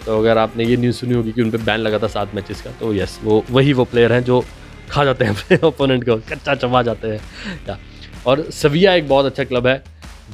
तो 0.06 0.18
अगर 0.18 0.38
आपने 0.38 0.64
ये 0.64 0.76
न्यूज़ 0.76 0.96
सुनी 0.96 1.14
होगी 1.14 1.32
कि 1.32 1.42
उन 1.42 1.50
पर 1.50 1.58
बैन 1.58 1.80
लगा 1.80 1.98
था 1.98 2.06
सात 2.08 2.34
मैचेस 2.34 2.62
का 2.62 2.70
तो 2.80 2.92
यस 2.94 3.18
वो, 3.22 3.44
वही 3.50 3.72
वो 3.72 3.84
प्लेयर 3.84 4.12
हैं 4.12 4.22
जो 4.24 4.44
खा 4.90 5.04
जाते 5.04 5.24
हैं 5.24 5.34
अपने 5.34 5.58
ओपोनेंट 5.66 6.04
को 6.04 6.16
कच्चा 6.28 6.54
चबा 6.54 6.82
जाते 6.82 7.08
हैं। 7.08 7.20
या, 7.68 7.78
और 8.26 8.42
सविया 8.52 8.94
एक 8.94 9.08
बहुत 9.08 9.26
अच्छा 9.26 9.44
क्लब 9.44 9.66
है, 9.66 9.82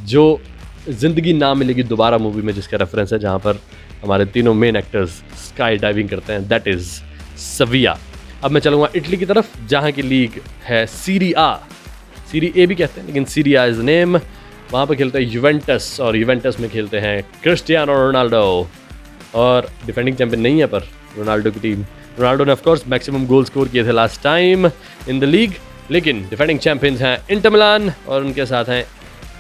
जो 0.05 0.41
ज़िंदगी 0.91 1.33
ना 1.33 1.53
मिलेगी 1.55 1.83
दोबारा 1.85 2.19
मूवी 2.19 2.43
में, 2.43 2.53
जिसका 2.55 2.77
रेफरेंस 2.77 3.13
है, 3.13 3.19
जहाँ 3.19 3.39
पर 3.39 3.61
हमारे 4.03 4.25
तीनों 4.27 4.55
मेन 4.55 4.77
एक्टर्स 4.77 5.23
स्काई 5.39 5.77
डाइविंग 5.79 6.09
करते 6.09 6.33
हैं। 6.33 6.49
That 6.49 6.69
is 6.69 6.91
Sevilla. 7.39 7.97
अब 8.45 8.51
मैं 8.51 8.61
चलूँगा 8.61 8.89
इटली 8.97 9.17
की 9.17 9.27
तरफ़, 9.27 9.47
जहाँ 9.69 9.93
की 9.93 10.03
लीग 10.03 10.41
है 10.65 10.85
सीरी 10.89 11.33
आ 11.33 11.55
सीरी 12.31 12.53
ए 12.57 12.67
भी 12.67 12.75
कहते 12.75 13.01
हैं, 13.01 13.07
लेकिन 13.07 13.25
सीरी 13.25 13.55
आ 13.55 13.65
इज़ 13.67 13.81
नेम 13.83 14.17
वहाँ 14.73 14.87
पर 14.87 14.95
खेलते 14.95 15.19
हैं 15.19 15.31
यूवेंटस 15.33 15.97
और 16.01 16.17
यूवेंटस 16.17 16.57
में 16.61 16.69
खेलते 16.71 16.99
हैं 17.01 17.23
क्रिस्टियानो 17.43 17.93
रोनाल्डो 17.97 18.69
और 19.35 19.69
डिफेंडिंग 19.87 20.17
चैंपियन 20.17 20.43
नहीं 20.43 20.59
है 20.61 20.67
पर 20.67 20.89
रोनाल्डो 21.17 21.51
की 21.51 21.61
टीम 21.61 21.85
रोनाल्डो 22.19 22.45
ने 22.45 22.53
of course 22.53 22.87
maximum 22.89 23.27
goal 23.27 23.45
score 23.45 23.69
किए 23.69 23.85
थे 23.85 23.93
last 23.93 24.23
time 24.23 24.67
in 25.09 25.21
the 25.21 25.25
league 25.25 25.55
लेकिन 25.91 26.23
डिफेंडिंग 26.31 26.59
चैंपियंस 26.59 27.01
हैं 27.01 27.19
इंटर 27.31 27.51
मिलान 27.51 27.93
और 28.09 28.25
उनके 28.25 28.47
साथ 28.47 28.69
हैं 28.69 28.85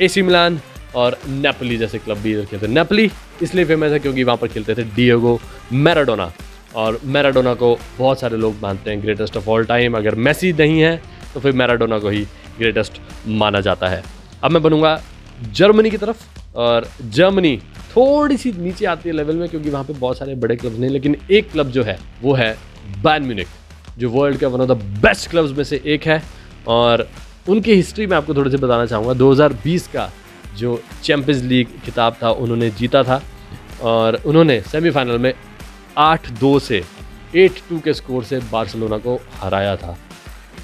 एसी 0.01 0.23
मिलान 0.23 0.61
और 0.95 1.19
नेपली 1.29 1.77
जैसे 1.79 1.99
क्लब 1.99 2.19
भी 2.19 2.33
इधर 2.33 2.45
खेलते 2.45 2.67
हैं 2.67 2.73
नेपली 2.75 3.11
इसलिए 3.43 3.65
फ़ेमस 3.65 3.93
है 3.93 3.99
क्योंकि 3.99 4.25
वहाँ 4.25 4.37
पर 4.37 4.49
खेलते 4.49 4.75
थे 4.75 4.85
डिएगो 4.97 5.39
मैराडोना 5.73 6.31
और 6.77 7.01
मैराडोना 7.05 7.55
को 7.55 7.77
बहुत 7.99 8.21
सारे 8.21 8.37
लोग 8.37 8.55
मानते 8.63 8.91
हैं 8.91 9.03
ग्रेटेस्ट 9.03 9.37
ऑफ़ 9.37 9.49
ऑल 9.51 9.65
टाइम 9.65 9.97
अगर 9.97 10.15
मैसी 10.15 10.53
नहीं 10.53 10.81
है 10.81 10.97
तो 11.35 11.41
फिर 11.41 11.53
मैराडोना 11.53 11.99
को 11.99 12.09
ही 12.09 12.25
ग्रेटेस्ट 12.59 13.01
माना 13.29 13.61
जाता 13.61 13.89
है। 13.89 14.03
अब 14.45 14.51
मैं 14.51 14.63
बनूँगा 14.63 15.01
जर्मनी 15.55 15.91
की 15.91 15.97
तरफ़, 15.97 16.25
और 16.57 16.89
जर्मनी 17.05 17.57
थोड़ी 17.91 18.37
सी 18.37 18.53
नीचे 18.53 18.87
आती 18.87 19.09
है 19.09 19.15
लेवल 19.15 19.37
में 19.37 19.49
क्योंकि 19.49 19.71
वहाँ 19.71 19.85
पे 19.85 19.93
बहुत 19.93 20.19
सारे 20.19 20.35
बड़े 20.35 20.57
क्लब्स 20.57 20.79
नहीं, 20.79 20.91
लेकिन 20.91 21.17
एक 21.31 21.51
क्लब 21.53 21.71
जो 21.71 21.83
है, 21.83 21.99
वो 22.23 22.35
है 22.35 22.57
बैन 23.03 23.23
म्यूनिक 23.23 23.47
जो 23.99 24.11
वर्ल्ड 24.11 24.39
का 24.39 24.49
one 24.49 24.61
of 24.61 24.69
the 24.69 24.83
best 25.03 25.31
clubs 25.31 25.57
में 25.57 25.65
से 25.65 25.81
एक 25.87 26.07
है। 26.07 26.23
और 26.69 27.09
उनकी 27.49 27.75
हिस्ट्री 27.75 28.07
में 28.07 28.17
आपको 28.17 28.35
थोड़े 28.35 28.51
से 28.51 28.57
बताना 28.57 28.87
चाहूँगा। 28.87 29.13
2020 29.15 29.87
का 29.87 30.11
जो 30.59 30.81
चैम्पियंस 31.03 31.43
लीग 31.45 31.81
खिताब 31.85 32.17
था, 32.23 32.31
उन्होंने 32.31 32.71
जीता 32.71 33.03
था 33.03 33.23
और 33.83 34.21
उन्होंने 34.27 34.61
सेमीफाइनल 34.63 35.19
में 35.19 35.33
आठ 35.99 36.31
दो 36.41 36.59
से 36.59 36.83
एट 37.37 37.61
टू 37.69 37.79
के 37.81 37.95
स्कोर 37.95 38.25
से 38.25 38.39
बार्सिलोना 38.53 38.99
को 38.99 39.19
हराया 39.41 39.77
था। 39.77 39.97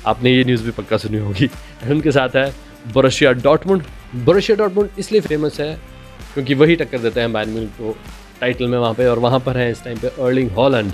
आपने 0.06 0.30
ये 0.30 0.44
न्यूज़ 0.44 0.62
भी 0.62 0.70
पक्का 0.72 0.96
सुनी 0.96 1.18
होगी। 1.18 1.48
उनके 1.90 2.12
साथ 2.12 2.36
है 2.36 2.52
बोरशिया 2.92 3.32
डॉटमुंड 3.32 3.82
बोरशिया 4.24 4.56
डॉटमुंड 4.56 4.88
इसलिए 4.98 5.20
फ़ेमस 5.20 5.60
है 5.60 5.72
क्योंकि 6.34 6.54
वही 6.54 6.76
टक्कर 6.76 6.98
देते 6.98 7.20
हैं 7.20 7.32
बैन 7.32 7.48
म्यूनिक 7.48 7.70
को 7.70 7.96
टाइटल 8.40 8.66
में 8.66 8.78
वहाँ 8.78 8.94
पे 8.94 9.06
और 9.06 9.18
वहाँ 9.18 9.40
पर 9.40 9.56
है 9.56 9.70
इस 9.70 9.82
टाइम 9.84 9.98
पे 9.98 10.08
अर्लिंग 10.22 10.50
हॉलैंड 10.50 10.92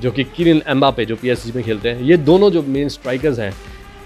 जो 0.00 0.10
कि 0.10 0.24
किरिन 0.36 0.62
एम्बा 0.68 0.90
पे 0.90 1.04
जो 1.04 1.16
पी 1.16 1.34
में 1.54 1.62
खेलते 1.64 1.88
हैं। 1.88 2.02
ये 2.02 2.16
दोनों 2.16 2.50
जो 2.50 2.62
मेन 2.62 2.88
स्ट्राइकर्स 2.88 3.38
हैं, 3.38 3.52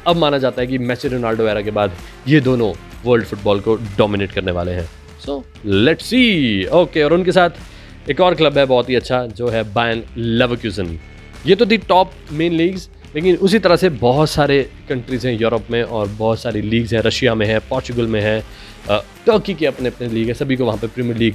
अब 0.06 0.16
माना 0.16 0.38
जाता 0.38 0.60
है 0.60 0.66
कि 0.66 0.78
मैसी 0.78 1.08
रोनाल्डो 1.08 1.44
वगैरह 1.44 1.62
के 1.62 1.70
बाद 1.70 1.96
ये 2.28 2.40
दोनों 2.40 2.72
वर्ल्ड 3.06 3.26
फुटबॉल 3.26 3.60
को 3.60 3.75
डोमिनेट 3.98 4.32
करने 4.32 4.52
वाले 4.52 4.72
हैं। 4.72 4.88
सो 5.20 5.44
लेट 5.66 6.00
सी 6.02 6.64
ओके 6.75 7.02
और 7.02 7.12
उनके 7.12 7.32
साथ 7.32 8.10
एक 8.10 8.20
और 8.20 8.34
क्लब 8.34 8.58
है 8.58 8.64
बहुत 8.66 8.88
ही 8.90 8.94
अच्छा 8.94 9.25
जो 9.28 9.48
है 9.48 9.62
बैन 9.75 10.02
लेवक्यूजन 10.16 10.98
ये 11.46 11.54
तो 11.54 11.66
थी 11.66 11.76
टॉप 11.78 12.12
मेन 12.32 12.52
लीग्स 12.54 12.88
लेकिन 13.14 13.36
उसी 13.38 13.58
तरह 13.58 13.76
से 13.76 13.88
बहुत 13.90 14.30
सारे 14.30 14.62
कंट्रीज़ 14.88 15.26
हैं 15.26 15.34
यूरोप 15.34 15.70
में 15.70 15.82
और 15.82 16.08
बहुत 16.08 16.40
सारी 16.40 16.62
लीग्स 16.62 16.92
हैं। 16.92 17.00
रशिया 17.02 17.34
में 17.34 17.46
है 17.46 17.58
पोर्चुगल 17.68 18.06
में 18.06 18.20
है 18.20 18.40
टर्की 18.88 19.54
के 19.54 19.66
अपने 19.66 19.88
अपने 19.88 20.08
लीग 20.08 20.28
है, 20.28 20.34
सभी 20.34 20.56
को 20.56 20.64
वहाँ 20.64 20.78
पे 20.78 20.86
प्रीमियर 20.86 21.16
लीग 21.18 21.34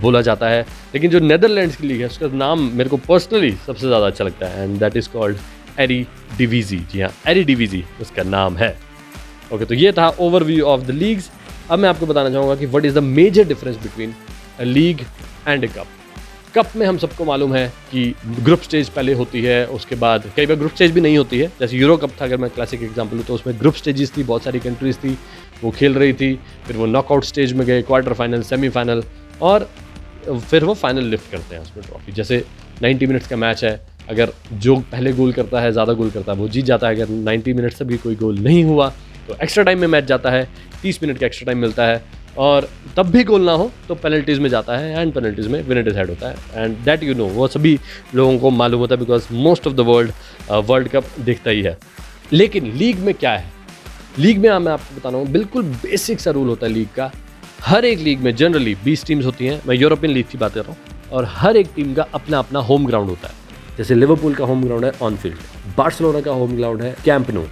बोला 0.00 0.20
जाता 0.22 0.48
है। 0.48 0.60
लेकिन 0.94 1.10
जो 1.10 1.18
नेदरलैंड्स 1.20 1.76
की 1.76 1.86
लीग 1.86 2.00
है, 2.00 2.06
उसका 2.06 2.26
नाम 2.28 2.62
मेरे 2.72 2.90
को 2.90 2.96
पर्सनली 2.98 3.50
सबसे 3.66 3.86
ज़्यादा 3.86 4.06
अच्छा 4.06 4.24
लगता 4.24 4.46
है 4.46 4.64
and 4.64 4.78
that 4.80 4.96
is 4.96 5.08
called 5.10 5.36
Eredivisie 6.38 6.78
जी 6.92 7.00
हाँ 7.00 7.10
एरी 7.28 7.44
डिवीजी 7.44 7.84
उसका 8.00 8.22
नाम 8.24 8.56
है। 8.56 8.76
ओके 9.52 9.64
तो 9.64 9.74
ये 9.74 9.92
था 9.92 10.08
ओवरव्यू 10.20 10.64
ऑफ़ 10.66 10.82
द 10.82 10.90
लीग्स 10.92 11.30
अब 11.70 11.78
मैं 11.78 11.88
आपको 11.88 12.06
बताना 12.06 12.30
चाहूँगा 12.30 12.54
कि 12.56 12.66
what 12.66 12.84
is 12.84 12.94
the 12.94 13.02
major 13.02 13.44
difference 13.48 13.76
between 13.76 14.14
a 14.60 14.64
league 14.64 15.00
and 15.48 15.64
a 15.64 15.68
cup 15.68 15.86
cup 16.54 16.76
में 16.76 16.86
हम 16.86 16.98
सबको 16.98 17.24
मालूम 17.24 17.54
है 17.54 17.66
कि 17.90 18.02
ग्रुप 18.42 18.60
स्टेज 18.60 18.88
पहले 18.88 19.12
होती 19.14 19.40
है, 19.42 19.66
उसके 19.68 19.94
बाद 19.94 20.30
कई 20.36 20.46
बार 20.46 20.56
ग्रुप 20.56 20.72
स्टेज 20.72 20.90
भी 20.90 21.00
नहीं 21.00 21.16
होती 21.18 21.38
है। 21.38 21.48
जैसे 21.60 21.76
यूरो 21.76 21.96
कप 21.96 22.10
था, 22.20 22.24
अगर 22.24 22.36
मैं 22.36 22.48
क्लासिक 22.50 22.82
एग्ज़ाम्पल 22.82 23.16
लूँ 23.16 23.24
तो 23.24 23.34
उसमें 23.34 23.58
ग्रुप 23.60 23.74
स्टेजेस 23.74 24.16
थी, 24.16 24.22
बहुत 24.22 24.42
सारी 24.42 24.58
कंट्रीज़ 24.58 24.96
थी, 24.96 25.16
वो 25.62 25.70
खेल 25.70 25.94
रही 25.94 26.12
थी, 26.12 26.32
फिर 26.66 26.76
वो 26.76 26.86
नॉकआउट 26.86 27.24
स्टेज 27.24 27.52
में 27.52 27.66
गए 27.66 27.82
क्वार्टर 27.82 28.12
फाइनल 28.12 28.42
सेमीफाइनल 28.42 29.02
और 29.42 29.68
फिर 30.28 30.64
वो 30.64 30.74
फाइनल 30.74 31.04
लिफ्ट 31.04 31.30
करते 31.32 31.54
हैं 31.54 31.62
उसमें 31.62 31.84
ट्रॉफी 31.86 32.12
जैसे 32.12 32.44
90 32.82 33.06
मिनट्स 33.06 33.26
का 33.26 33.36
मैच 33.36 33.64
है, 33.64 33.80
अगर 34.10 34.32
जो 34.54 34.76
पहले 34.92 35.12
गोल 35.12 35.32
करता 35.32 35.60
है, 35.60 35.72
ज़्यादा 35.72 35.92
गोल 35.92 36.10
करता 36.10 36.32
है, 36.32 36.38
वो 36.38 36.48
जीत 36.48 36.64
जाता 36.64 36.88
है। 36.88 36.94
अगर 36.94 37.12
90 37.24 37.54
मिनट 37.54 37.72
से 37.72 37.84
भी 37.84 37.96
कोई 37.98 38.14
गोल 38.16 38.38
नहीं 38.38 38.64
हुआ 38.64 38.92
तो 39.28 39.36
एक्स्ट्रा 39.42 39.64
टाइम 39.64 39.80
में 39.80 39.86
मैच 39.88 40.04
जाता 40.04 40.30
है 40.30 40.48
30 40.84 41.02
मिनट 41.02 41.18
का 41.18 41.26
एक्स्ट्रा 41.26 41.46
टाइम 41.46 41.58
मिलता 41.58 41.86
है 41.86 42.02
और 42.38 42.68
तब 42.96 43.06
भी 43.10 43.22
गोल 43.24 43.42
ना 43.42 43.52
हो 43.52 43.70
तो 43.88 43.94
पेनल्टीज़ 43.94 44.40
में 44.40 44.48
जाता 44.50 44.76
है 44.76 45.00
एंड 45.00 45.12
पेनल्टीज़ 45.12 45.48
में 45.48 45.62
विनर 45.62 45.82
डिसाइड 45.82 46.08
होता 46.10 46.28
है 46.28 46.64
एंड 46.64 46.76
दैट 46.84 47.02
यू 47.02 47.14
नो 47.14 47.26
वो 47.26 47.48
सभी 47.48 47.78
लोगों 48.14 48.38
को 48.38 48.50
मालूम 48.50 48.80
होता 48.80 48.94
है 48.94 49.00
because 49.00 49.26
most 49.34 49.66
of 49.66 49.74
the 49.74 49.80
world 49.80 50.12
world 50.66 50.88
cup 50.88 51.04
दिखता 51.20 51.50
ही 51.50 51.62
है। 51.62 51.76
लेकिन 52.32 52.72
लीग 52.72 52.98
में 52.98 53.12
क्या 53.14 53.32
है? 53.32 53.50
लीग 54.18 54.38
में 54.38 54.48
मैं 54.50 54.72
आपको 54.72 54.96
बता 54.96 55.08
रहा 55.08 55.18
हूँ, 55.18 55.28
बिल्कुल 55.28 55.62
बेसिक 55.62 56.20
सा 56.20 56.30
रूल 56.30 56.48
होता 56.48 56.66
है 56.66 56.72
लीग 56.72 56.88
का। 56.96 57.10
हर 57.62 57.84
एक 57.84 57.98
लीग 57.98 58.20
में 58.20 58.34
जनरली 58.36 58.74
20 58.84 59.06
टीम्स 59.06 59.24
होती 59.24 59.46
हैं, 59.46 59.60
मैं 59.66 59.76
यूरोपियन 59.76 60.12
लीग 60.14 60.26
की 60.32 60.38
बात 60.38 60.54
कर 60.54 60.60
रहा 60.60 60.72
हूँ, 60.72 61.10
और 61.12 61.24
हर 61.30 61.56
एक 61.56 61.68
टीम 61.76 61.94
का 61.94 62.06
अपना 62.14 62.38
अपना 62.38 62.60
होम 62.60 62.86
ग्राउंड 62.86 63.08
होता 63.10 63.28
है। 63.28 63.34
जैसे 63.76 63.94
लिवरपूल 63.94 64.34
का 64.34 64.44
होम 64.44 64.64
ग्राउंड 64.64 64.84
है 64.84 64.92
ऑन 65.02 65.16
फ़ील्ड 65.16 65.74
बार्सिलोना 65.76 66.20
का 66.20 66.32
होम 66.32 66.56
ग्राउंड 66.56 66.82
है 66.82 66.94
कैंपनो 67.04 67.46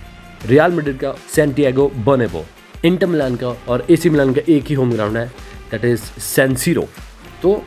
रियल 0.46 0.72
मेड्रिड 0.72 0.98
का 0.98 1.14
सेंटियागो 1.34 1.88
बनेबो 2.06 2.44
इंटर 2.84 3.06
मिलान 3.06 3.36
का 3.36 3.48
और 3.68 3.86
एसी 3.90 4.10
मिलान 4.10 4.34
का 4.34 4.40
एक 4.48 4.64
ही 4.64 4.74
होम 4.74 4.92
ग्राउंड 4.92 5.16
है 5.16 5.26
दैट 5.70 5.84
इज़ 5.84 6.02
सेंसीरो 6.20 6.88
तो 7.42 7.62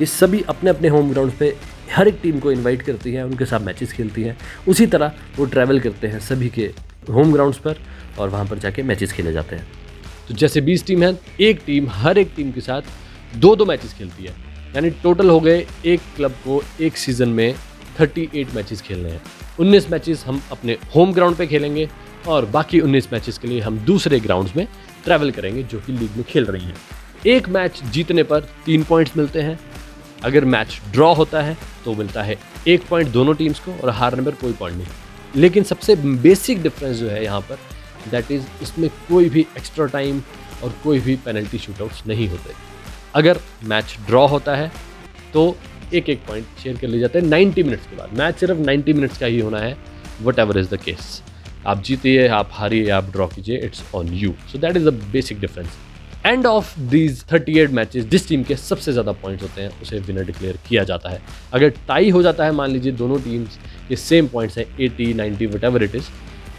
ये 0.00 0.06
सभी 0.06 0.42
अपने 0.48 0.70
अपने 0.70 0.88
होम 0.88 1.10
ग्राउंड 1.10 1.32
पे 1.32 1.54
हर 1.92 2.08
एक 2.08 2.18
टीम 2.22 2.38
को 2.40 2.50
इनवाइट 2.52 2.82
करती 2.82 3.12
है, 3.12 3.24
उनके 3.24 3.44
साथ 3.44 3.60
मैचेस 3.60 3.92
खेलती 3.92 4.22
हैं। 4.22 4.36
उसी 4.68 4.86
तरह 4.86 5.12
वो 5.36 5.44
ट्रैवल 5.44 5.80
करते 5.80 6.06
हैं 6.06 6.18
सभी 6.20 6.48
के 6.48 6.70
होम 7.10 7.32
ग्राउंड्स 7.32 7.58
पर 7.58 7.76
और 8.18 8.28
वहाँ 8.28 8.44
पर 8.46 8.58
जाके 8.58 8.82
मैचेस 8.82 9.12
खेले 9.12 9.32
जाते 9.32 9.56
हैं। 9.56 9.66
तो 10.28 10.34
जैसे 10.34 10.60
20 10.60 10.86
टीम 10.86 11.02
है, 11.02 11.18
एक 11.40 11.60
टीम 11.66 11.88
हर 11.90 12.18
एक 12.18 12.32
टीम 12.36 12.50
के 12.52 12.60
साथ 12.60 12.82
दो 13.36 13.54
दो 13.56 13.64
मैचेस 13.66 13.94
खेलती 13.94 14.24
है। 14.24 14.34
यानी 14.74 14.90
टोटल 15.02 15.30
हो 15.30 15.40
गए 15.40 15.66
एक 15.84 16.00
क्लब 16.16 16.32
को 16.44 16.62
एक 16.80 16.96
सीज़न 16.96 17.28
में 17.28 17.54
38 18.00 18.54
मैचेस 18.54 18.82
खेलने 18.82 19.10
हैं। 19.10 19.22
19 19.60 19.90
मैचेस 19.90 20.24
हम 20.26 20.42
अपने 20.52 20.76
होम 20.94 21.12
ग्राउंड 21.12 21.36
पे 21.36 21.46
खेलेंगे। 21.46 21.88
और 22.26 22.44
बाकी 22.46 22.80
19 22.80 23.12
मैचेस 23.12 23.38
के 23.38 23.48
लिए 23.48 23.60
हम 23.60 23.78
दूसरे 23.78 24.20
ग्राउंड्स 24.20 24.56
में 24.56 24.66
ट्रैवल 25.04 25.30
करेंगे 25.30 25.62
जो 25.62 25.80
कि 25.80 25.92
लीग 25.92 26.16
में 26.16 26.24
खेल 26.24 26.44
रही 26.44 26.64
हैं। 26.64 26.76
एक 27.26 27.48
मैच 27.48 27.82
जीतने 27.84 28.22
पर 28.22 28.40
तीन 28.66 28.84
पॉइंट्स 28.84 29.16
मिलते 29.16 29.42
हैं। 29.42 29.58
अगर 30.24 30.44
मैच 30.44 30.80
ड्रॉ 30.92 31.12
होता 31.14 31.42
है 31.42 31.56
तो 31.84 31.94
मिलता 31.94 32.22
है 32.22 32.38
एक 32.68 32.86
पॉइंट 32.88 33.08
दोनों 33.08 33.34
टीम्स 33.34 33.60
को 33.60 33.72
और 33.74 33.90
हारने 33.90 34.22
पर 34.22 34.34
कोई 34.34 34.52
पॉइंट 34.52 34.76
नहीं। 34.78 34.88
लेकिन 35.36 35.64
सबसे 35.64 35.96
बेसिक 35.96 36.62
डिफरेंस 36.62 36.96
जो 36.96 37.08
है 37.08 37.22
यहाँ 37.24 37.40
पर 37.40 37.58
दैट 38.10 38.30
इज़ 38.32 38.42
इसमें 38.62 38.88
कोई 39.08 39.28
भी 39.28 39.40
एक्स्ट्रा 39.58 39.86
टाइम 39.86 40.22
और 40.64 40.74
कोई 40.84 41.00
भी 41.00 41.16
पेनल्टी 41.16 41.58
शूटआउट्स 41.58 42.06
नहीं 42.06 42.28
होते। 42.28 42.52
अगर 43.14 43.40
मैच 43.64 43.96
ड्रॉ 44.06 44.26
होता 44.26 44.56
है 44.56 44.70
तो 45.34 45.56
एक 45.94 46.08
एक 46.10 46.26
पॉइंट 46.26 46.46
शेयर 46.62 46.76
कर 46.76 46.88
लिए 46.88 47.00
जाते 47.00 47.18
हैं। 47.18 47.26
90 47.26 47.62
मिनट्स 47.62 47.86
के 47.86 47.96
बाद। 47.96 48.18
मैच 48.18 48.38
सिर्फ़ 48.40 48.58
90 48.60 48.92
मिनट्स 48.92 49.18
का 49.18 49.26
ही 49.26 49.38
होना 49.40 49.58
है 49.58 49.76
what 50.22 50.38
ever 50.38 50.58
is 50.58 50.68
the 50.68 50.78
case 50.80 51.22
आप 51.66 51.82
जीतिए, 51.82 52.26
आप 52.28 52.48
हारिए, 52.52 52.88
आप 52.90 53.10
ड्रॉ 53.12 53.26
कीजिए 53.26 53.58
it's 53.58 53.82
on 53.94 54.12
you 54.14 54.34
so 54.52 54.58
that 54.58 54.76
is 54.76 54.88
the 54.88 54.92
basic 55.12 55.40
difference 55.40 55.76
and 56.26 56.46
of 56.46 56.78
these 56.80 57.24
38 57.24 57.70
matches 57.72 58.04
जिस 58.06 58.28
टीम 58.28 58.42
के 58.44 58.56
सबसे 58.56 58.92
ज़्यादा 58.92 59.12
पॉइंट्स 59.14 59.42
होते 59.42 59.62
हैं, 59.62 59.70
उसे 59.82 59.98
विनर 59.98 60.24
डिक्लेयर 60.24 60.58
किया 60.68 60.84
जाता 60.84 61.10
है। 61.10 61.20
अगर 61.52 61.72
टाई 61.88 62.10
हो 62.10 62.22
जाता 62.22 62.44
है, 62.44 62.52
मान 62.52 62.70
लीजिए 62.70 62.92
दोनों 62.92 63.18
टीम्स 63.20 63.58
के 63.88 63.96
सेम 63.96 64.26
पॉइंट्स 64.28 64.58
हैं 64.58 64.64
80 64.78 65.12
90 65.14 65.46
वट 65.46 65.64
एवर 65.64 65.82
इट 65.82 65.94
इज़ 65.94 66.08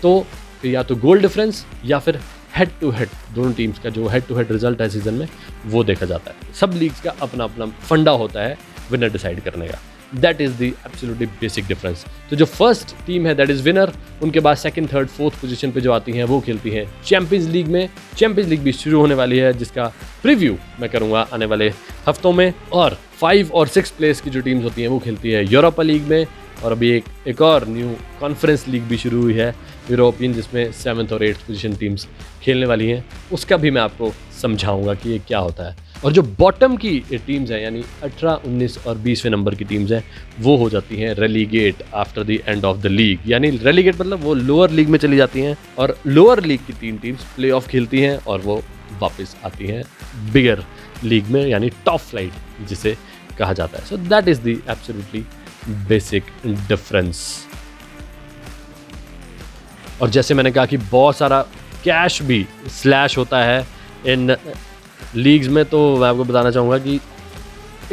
तो 0.01 0.25
या 0.65 0.83
तो 0.83 0.95
गोल 0.95 1.21
डिफरेंस 1.21 1.65
या 1.85 1.99
फिर 1.99 2.19
हेड 2.55 2.69
टू 2.81 2.89
हेड 2.91 3.09
दोनों 3.35 3.51
टीम्स 3.53 3.79
का 3.79 3.89
जो 3.89 4.07
हेड 4.07 4.27
टू 4.27 4.35
हेड 4.35 4.51
रिज़ल्ट 4.51 4.81
है 4.81 4.89
सीज़न 4.89 5.13
में, 5.13 5.27
वो 5.65 5.83
देखा 5.83 6.05
जाता 6.05 6.31
है। 6.31 6.53
सब 6.53 6.73
लीग्स 6.75 7.01
का 7.01 7.13
अपना 7.21 7.43
अपना 7.43 7.65
फंडा 7.65 8.11
होता 8.13 8.41
है 8.41 8.57
विनर 8.91 9.11
डिसाइड 9.11 9.39
करने 9.43 9.67
का। 9.67 9.79
That 10.15 10.41
is 10.41 10.53
the 10.53 10.67
absolutely 10.67 11.25
basic 11.41 11.67
difference 11.67 12.05
तो 12.29 12.35
जो 12.35 12.45
फ़र्स्ट 12.45 12.95
टीम 13.07 13.27
है 13.27 13.35
दैट 13.35 13.49
इज़ 13.49 13.63
विनर 13.63 13.93
उनके 14.23 14.39
बाद 14.39 14.57
सेकंड 14.57 14.93
थर्ड 14.93 15.07
फोर्थ 15.07 15.41
पोजीशन 15.41 15.71
पे 15.71 15.81
जो 15.81 15.91
आती 15.91 16.11
हैं, 16.11 16.23
वो 16.23 16.39
खेलती 16.39 16.69
हैं 16.69 16.85
चैंपियंस 17.05 17.47
लीग 17.47 17.67
में। 17.67 17.89
चैंपियंस 18.17 18.49
लीग 18.49 18.59
भी 18.59 18.71
शुरू 18.71 18.99
होने 18.99 19.15
वाली 19.15 19.37
है, 19.37 19.53
जिसका 19.53 19.87
प्रीव्यू 20.21 20.57
मैं 20.79 20.89
करूँगा 20.89 21.27
आने 21.33 21.45
वाले 21.45 21.69
हफ्तों 22.07 22.31
में। 22.31 22.53
और 22.73 22.97
फाइव 23.19 23.51
और 23.53 23.67
सिक्स 23.67 23.91
प्लेस 23.91 24.21
की 24.21 24.29
जो 24.29 24.41
टीम्स 24.41 24.63
होती 24.63 24.81
हैं, 24.81 24.89
वो 24.89 24.99
खेलती 24.99 25.31
है 25.31 25.45
यूरोपा 25.51 25.83
लीग 25.83 26.07
में। 26.07 26.25
और 26.63 26.71
अभी 26.71 26.89
एक 26.91 27.03
एक 27.27 27.41
और 27.41 27.67
न्यू 27.67 27.89
कॉन्फ्रेंस 28.19 28.67
लीग 28.67 28.83
भी 28.83 28.97
शुरू 28.97 29.21
हुई 29.21 29.33
है 29.33 29.55
यूरोपियन 29.91 30.33
जिसमें 30.33 30.71
सेवन्थ 30.71 31.11
और 31.13 31.23
एट्थ 31.23 31.39
पोजीशन 31.39 31.75
टीम्स 31.75 32.07
खेलने 32.43 32.65
वाली 32.65 32.89
हैं। 32.89 33.05
उसका 33.33 33.57
भी 33.57 33.71
मैं 33.71 33.81
आपको 33.81 34.11
समझाऊँगा 34.41 34.93
कि 34.93 35.09
ये 35.09 35.19
क्या 35.19 35.39
होता 35.39 35.69
है। 35.69 35.88
और 36.05 36.11
जो 36.13 36.21
बॉटम 36.21 36.75
की 36.77 36.99
टीम्स 36.99 37.51
हैं 37.51 37.61
यानी 37.61 37.83
18, 38.03 38.35
19 38.47 38.87
और 38.87 38.97
20वें 38.97 39.31
नंबर 39.31 39.55
की 39.55 39.65
टीम्स 39.65 39.91
हैं 39.91 40.03
वो 40.39 40.55
हो 40.57 40.69
जाती 40.69 40.95
हैं 40.95 41.13
relegate 41.13 41.83
after 41.93 42.23
the 42.23 42.29
end 42.29 42.65
of 42.65 42.77
the 42.77 42.87
league 42.87 43.19
यानी 43.27 43.49
रेलीगेट 43.49 43.95
मतलब 43.95 44.19
वो 44.19 44.33
लोअर 44.33 44.71
लीग 44.71 44.89
में 44.89 44.99
चली 44.99 45.17
जाती 45.17 45.41
हैं 45.41 45.57
और 45.77 45.97
लोअर 46.07 46.43
लीग 46.43 46.59
की 46.67 46.73
तीन 46.73 46.97
टीम्स 46.97 47.23
प्ले 47.35 47.59
खेलती 47.59 48.01
हैं 48.01 48.17
और 48.17 48.41
वो 48.41 48.63
वापस 48.99 49.35
आती 49.45 49.67
हैं 49.67 49.83
बिगर 50.33 50.63
लीग 51.03 51.25
में 51.25 51.45
यानी 51.47 51.69
टॉप 51.69 51.99
फ़्लाइट 51.99 52.67
जिसे 52.67 52.97
कहा 53.37 53.53
जाता 53.53 53.77
है। 53.77 53.85
So 53.85 53.97
that 53.97 54.27
is 54.27 54.41
the 54.41 54.51
absolutely 54.51 55.25
basic 55.87 56.23
difference 56.45 57.45
और 60.01 60.09
जैसे 60.09 60.33
मैंने 60.33 60.51
कहा 60.51 60.65
कि 60.65 60.77
बहुत 60.77 61.17
सारा 61.17 61.41
कैश 61.83 62.21
भी 62.21 62.45
स्लैश 62.67 63.17
होता 63.17 63.43
है 63.43 63.67
इन 64.07 64.35
लीग्स 65.15 65.47
में 65.47 65.63
तो 65.65 65.79
मैं 65.97 66.07
आपको 66.07 66.23
बताना 66.23 66.51
चाहूँगा 66.51 66.77
कि 66.77 66.99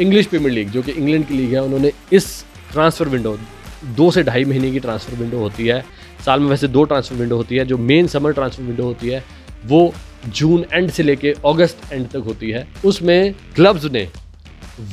इंग्लिश 0.01 0.25
प्रीमियर 0.25 0.51
लीग 0.51 0.69
जो 0.69 0.81
कि 0.81 0.91
इंग्लैंड 0.91 1.27
की 1.27 1.33
लीग 1.33 1.53
है, 1.53 1.63
उन्होंने 1.63 1.91
इस 2.13 2.45
ट्रांसफ़र 2.71 3.07
विंडो 3.07 3.37
दो 3.95 4.09
से 4.11 4.23
ढाई 4.23 4.45
महीने 4.45 4.71
की 4.71 4.79
ट्रांसफ़र 4.79 5.15
विंडो 5.15 5.37
होती 5.37 5.67
है। 5.67 5.83
साल 6.25 6.39
में 6.39 6.47
वैसे 6.47 6.67
दो 6.67 6.83
ट्रांसफ़र 6.83 7.17
विंडो 7.17 7.35
होती 7.35 7.55
है, 7.55 7.65
जो 7.65 7.77
मेन 7.77 8.07
समर 8.07 8.33
ट्रांसफ़र 8.33 8.63
विंडो 8.63 8.83
होती 8.83 9.07
है, 9.07 9.23
वो 9.65 9.93
जून 10.27 10.65
एंड 10.73 10.89
से 10.91 11.03
लेके 11.03 11.33
अगस्त 11.45 11.93
एंड 11.93 12.07
तक 12.07 12.23
होती 12.25 12.49
है। 12.49 12.67
उसमें 12.85 13.33
क्लब्स 13.55 13.85
ने 13.85 14.07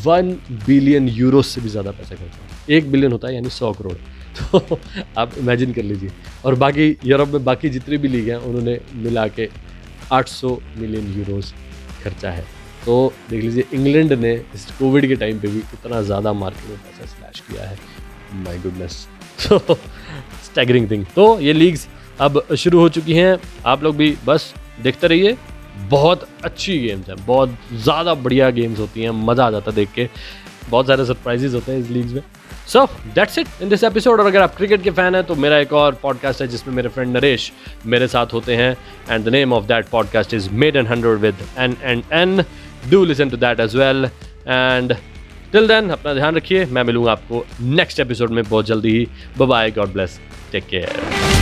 वन 0.04 0.33
बिलियन 0.66 1.09
यूरो 1.09 1.43
से 1.43 1.61
भी 1.61 1.69
ज़्यादा 1.69 1.90
पैसा 1.90 2.14
खर्चा 2.14 2.75
एक 2.75 2.90
बिलियन 2.93 3.12
होता 3.12 3.28
है, 3.28 3.35
यानी 3.35 3.49
सौ 3.50 3.73
करोड़। 3.73 3.97
तो 4.52 4.78
आप 5.19 5.33
इमेजिन 5.38 5.73
कर 5.73 5.83
लीजिए। 5.83 6.11
और 6.45 6.54
बाकी 6.54 6.97
यूरोप 7.04 7.28
में 7.28 7.45
बाकी 7.45 7.69
जितनी 7.69 7.97
भी 7.97 8.09
लीग 8.09 8.28
हैं, 8.28 8.37
उन्होंने 8.37 8.78
मिला 8.95 9.26
के 9.28 9.49
800 10.12 10.59
मिलियन 10.78 11.12
यूरोस 11.19 11.54
खर्चा 12.04 12.30
है। 12.30 12.44
तो 12.84 13.12
देख 13.30 13.42
लीजिए, 13.42 13.64
इंग्लैंड 13.75 14.12
ने 14.14 14.32
इस 14.54 14.66
कोविड 14.78 15.06
के 15.08 15.16
टाइम 15.16 15.38
पे 15.40 15.49
भी 15.49 15.58
इतना 15.58 16.00
ज़्यादा 16.02 16.32
मार्केट 16.34 16.70
में 16.70 16.78
पैसा 16.78 17.06
स्लैश 17.06 17.40
किया 17.40 17.68
है। 17.68 17.78
माय 18.37 18.58
गुडनेस 18.58 19.06
तो 19.42 19.75
स्टैगरिंग 20.44 20.90
थिंग 20.90 21.04
तो 21.14 21.38
ये 21.40 21.52
लीग्स 21.52 21.87
अब 22.20 22.42
शुरू 22.56 22.80
हो 22.80 22.88
चुकी 22.88 23.14
हैं। 23.14 23.38
आप 23.66 23.82
लोग 23.82 23.96
भी 23.96 24.16
बस 24.26 24.52
देखते 24.82 25.06
रहिए। 25.06 25.37
बहुत 25.90 26.28
अच्छी 26.44 26.78
गेम्स 26.78 27.08
हैं। 27.08 27.16
बहुत 27.26 27.56
ज़्यादा 27.75 28.14
बढ़िया 28.16 28.50
गेम्स 28.50 28.78
होती 28.78 29.02
हैं। 29.02 29.11
मज़ा 29.26 29.46
आ 29.46 29.50
जाता 29.50 29.70
है 29.70 29.75
देख 29.76 29.92
के। 29.94 30.08
बहुत 30.70 30.87
सारे 30.87 31.04
सरप्राइजेज 31.04 31.54
होते 31.54 31.73
हैं 31.73 31.78
इस 31.78 31.88
लीग्स 31.90 32.12
में। 32.12 32.23
So 32.68 32.85
that's 33.14 33.38
it 33.38 33.47
in 33.62 33.68
this 33.68 33.85
episode 33.85 34.21
और 34.21 34.26
अगर 34.26 34.42
आप 34.42 34.54
क्रिकेट 34.56 34.83
के 34.83 34.90
फ़ैन 34.90 35.14
हैं 35.14 35.25
तो 35.25 35.35
मेरा 35.35 35.59
एक 35.59 35.73
और 35.73 35.94
पॉडकास्ट 36.02 36.40
है 36.42 36.47
जिसमें 36.49 36.75
मेरे 36.75 36.88
फ्रेंड 36.88 37.16
नरेश 37.16 37.50
मेरे 37.87 38.09
साथ 38.09 38.33
होते 38.33 38.56
हैं। 38.56 38.76
And 39.11 39.25
the 39.25 39.28
name 39.28 39.52
of 39.52 39.64
that 39.64 39.88
podcast 39.88 40.35
is 40.35 40.49
made 40.50 40.76
an 40.76 40.87
hundred 40.87 41.18
with 41.18 41.35
N 41.59 41.76
and 41.83 42.02
N 42.12 42.44
do 42.90 43.04
listen 43.04 43.30
to 43.30 43.37
that 43.37 43.61
as 43.61 43.76
well 43.76 44.04
and 44.49 44.94
till 45.52 45.68
then 45.68 45.90
अपना 45.90 46.14
ध्यान 46.14 46.37
रखिए। 46.37 46.64
मैं 46.64 46.83
मिलूँगा 46.85 47.12
आपको 47.12 47.44
नेक्स्ट 47.61 48.00
एपिसोड 48.00 48.30
में 48.30 48.42
बहुत 48.44 48.66
जल्दी 48.66 48.99
ही। 48.99 49.06
Bye 49.38 49.71
God 49.71 49.92
bless 49.92 50.21
take 50.52 50.66
care 50.66 51.33